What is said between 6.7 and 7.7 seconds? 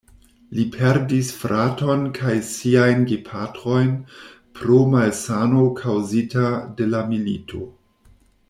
de la milito.